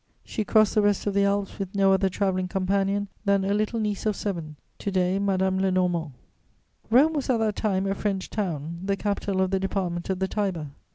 She 0.25 0.43
crossed 0.43 0.73
the 0.73 0.81
rest 0.81 1.05
of 1.05 1.13
the 1.13 1.25
Alps 1.25 1.59
with 1.59 1.75
no 1.75 1.93
other 1.93 2.09
travelling 2.09 2.47
companion 2.47 3.07
than 3.23 3.45
a 3.45 3.53
little 3.53 3.79
niece 3.79 4.07
of 4.07 4.15
seven, 4.15 4.55
to 4.79 4.89
day 4.89 5.19
Madame 5.19 5.59
Lenormant. 5.61 6.13
Rome 6.89 7.13
was 7.13 7.29
at 7.29 7.37
that 7.37 7.55
time 7.55 7.85
a 7.85 7.93
French 7.93 8.27
town, 8.31 8.79
the 8.83 8.97
capital 8.97 9.41
of 9.41 9.51
the 9.51 9.59
Department 9.59 10.09
of 10.09 10.17
the 10.17 10.27
Tiber. 10.27 10.69